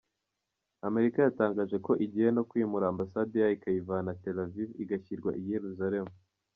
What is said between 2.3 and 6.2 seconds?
no kwimura Ambasade yayo ikayivana Tel Aviv igashyirwa i Yeruzalemu.